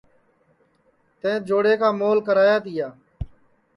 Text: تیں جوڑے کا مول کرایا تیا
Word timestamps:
تیں 1.21 1.37
جوڑے 1.47 1.73
کا 1.81 1.89
مول 1.99 2.17
کرایا 2.27 2.57
تیا 2.65 2.87